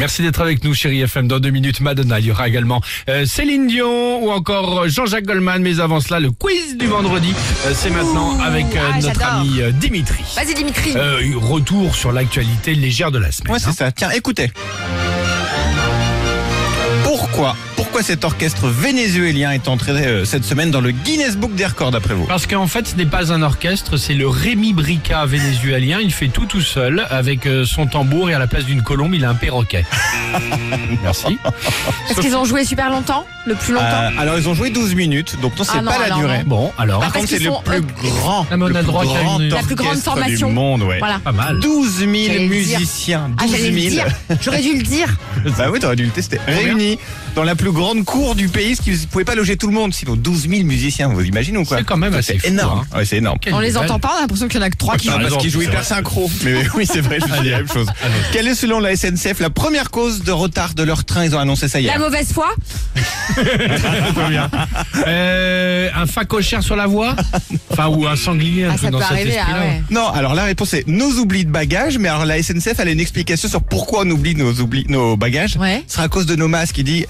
[0.00, 1.28] Merci d'être avec nous, chérie FM.
[1.28, 2.20] Dans deux minutes, Madonna.
[2.20, 5.60] Il y aura également euh, Céline Dion ou encore Jean-Jacques Goldman.
[5.60, 7.34] Mais avant cela, le quiz du vendredi.
[7.66, 10.24] Euh, C'est maintenant avec euh, ah, notre ami euh, Dimitri.
[10.36, 10.94] Vas-y Dimitri.
[10.96, 13.52] Euh, retour sur l'actualité légère de la semaine.
[13.52, 13.74] Ouais, c'est hein.
[13.76, 13.92] ça.
[13.92, 14.50] Tiens, écoutez.
[18.00, 21.90] Pourquoi cet orchestre vénézuélien est entré euh, cette semaine dans le Guinness Book des records
[21.90, 25.98] d'après vous Parce qu'en fait, ce n'est pas un orchestre, c'est le Rémi Brica vénézuélien.
[26.02, 29.12] Il fait tout tout seul avec euh, son tambour et à la place d'une colombe,
[29.14, 29.84] il a un perroquet.
[31.02, 31.36] Merci.
[32.08, 34.94] Est-ce qu'ils ont joué super longtemps Le plus longtemps Euh, Alors ils ont joué 12
[34.94, 36.38] minutes, donc non, c'est Ah non, pas la durée.
[36.38, 36.44] non.
[36.46, 38.86] Bon, alors, Ah, Par contre, c'est le plus euh, grand, Ah, on le a plus
[38.92, 40.48] grand une- La plus grande formation.
[40.48, 41.00] du monde, ouais.
[41.00, 41.18] Voilà.
[41.18, 41.60] pas mal.
[41.60, 42.78] 12 000 J'allais le dire.
[42.78, 43.90] musiciens, Ah 12 j'allais le 000.
[43.90, 44.06] dire.
[44.40, 45.08] J'aurais dû le dire.
[45.58, 46.38] Bah oui, t'aurais dû le tester.
[46.46, 46.98] Réunis
[47.40, 49.72] dans la plus grande cour du pays, ce qui ne pouvait pas loger tout le
[49.72, 49.94] monde.
[49.94, 52.84] Sinon, 12 000 musiciens, vous imaginez ou quoi C'est quand même assez fou, énorme.
[52.92, 52.98] hein.
[52.98, 53.38] Ouais, c'est énorme.
[53.50, 55.14] On les entend pas, on a l'impression qu'il y en a que trois qui T'as
[55.14, 55.20] jouent.
[55.22, 56.30] parce qu'ils jouent hyper synchro.
[56.44, 57.86] Mais oui, c'est vrai, je dis la même chose.
[58.30, 61.24] Quelle est selon la SNCF la première cause de retard de leur train?
[61.24, 61.94] Ils ont annoncé ça hier.
[61.94, 62.48] La mauvaise foi.
[65.06, 67.14] Euh, un facochère sur la voie
[67.70, 69.82] Enfin, ou un sanglier, un Ah peu ça dans peut cet arriver, ah ouais.
[69.90, 72.90] Non, alors la réponse est nos oublis de bagages, mais alors la SNCF elle a
[72.90, 75.56] une explication sur pourquoi on oublie nos oublis, nos bagages.
[75.56, 75.82] Ouais.
[75.86, 76.76] Ce sera à cause de nos masques.
[76.78, 77.06] Il dit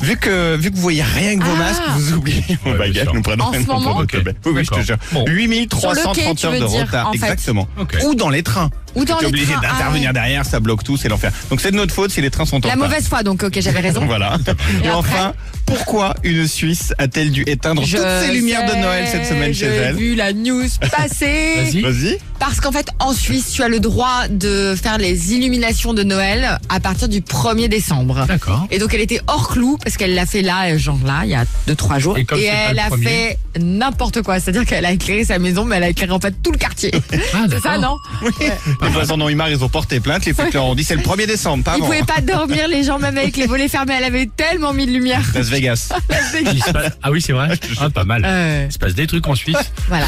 [0.00, 1.58] vu que vu que vous voyez rien avec vos Ah.
[1.58, 3.14] masques, vous oubliez vos Ouais, bien sûr.
[3.14, 4.32] Nous prenons En ce rien moment bain.
[4.44, 4.84] Oui, oui, je te D'accord.
[4.84, 4.96] jure.
[5.12, 5.24] Bon.
[5.26, 7.16] 8330 Sur le quai, tu heures veux de dire, retard, en fait.
[7.18, 7.68] exactement.
[7.78, 7.96] Ok.
[8.04, 8.70] Ou dans les trains.
[8.96, 11.30] Ou dans Tu es les obligé ah d'intervenir derrière, ça bloque tout, c'est l'enfer.
[11.50, 13.58] Donc c'est de notre faute si les trains sont en La mauvaise foi donc, ok
[13.60, 14.04] j'avais raison.
[14.06, 14.38] Voilà.
[14.82, 15.34] Et, Et enfin,
[15.66, 19.66] pourquoi une Suisse a-t-elle dû éteindre Je toutes ses lumières de Noël cette semaine chez
[19.66, 21.54] J'ai elle vu la news passer.
[21.72, 21.80] Vas-y.
[21.82, 22.18] Vas-y.
[22.38, 26.58] Parce qu'en fait, en Suisse, tu as le droit de faire les illuminations de Noël
[26.68, 28.26] à partir du 1er décembre.
[28.26, 28.66] D'accord.
[28.70, 31.30] Et donc elle était hors clou parce qu'elle l'a fait là, euh, genre là, il
[31.30, 32.18] y a 2-3 jours.
[32.18, 33.04] Et comme elle le a premier.
[33.06, 34.38] fait n'importe quoi.
[34.38, 36.92] C'est-à-dire qu'elle a éclairé sa maison, mais elle a éclairé en fait tout le quartier.
[37.34, 38.30] Ah, C'est ça, non Oui.
[38.86, 40.24] Les voisins d'en Imar, ils ont porté plainte.
[40.26, 41.86] Les flics leur ont dit c'est le 1er décembre, pas Ils avant.
[41.86, 43.94] pouvaient pas dormir, les gens, même avec les volets fermés.
[43.98, 45.22] Elle avait tellement mis de lumière.
[45.34, 45.88] Las Vegas.
[46.52, 47.48] Il se passe- Ah oui, c'est vrai.
[47.80, 48.22] Ah, pas mal.
[48.24, 49.56] Euh, Il se passe des trucs en Suisse.
[49.88, 50.06] voilà.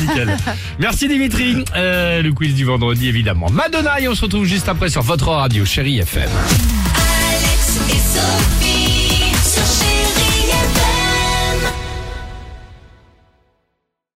[0.00, 0.36] Nickel.
[0.78, 1.64] Merci Dimitri.
[1.76, 3.48] Euh, le quiz du vendredi, évidemment.
[3.50, 6.28] Madonna, et on se retrouve juste après sur votre radio, chérie FM.
[6.28, 8.97] Alex et Sophie.